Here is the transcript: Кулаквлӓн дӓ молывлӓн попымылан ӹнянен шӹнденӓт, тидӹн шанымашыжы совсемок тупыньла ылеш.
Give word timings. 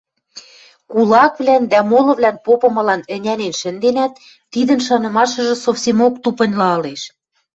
Кулаквлӓн 0.91 1.63
дӓ 1.71 1.79
молывлӓн 1.89 2.35
попымылан 2.45 3.01
ӹнянен 3.15 3.53
шӹнденӓт, 3.59 4.13
тидӹн 4.51 4.79
шанымашыжы 4.87 5.55
совсемок 5.65 6.13
тупыньла 6.23 6.69
ылеш. 6.77 7.01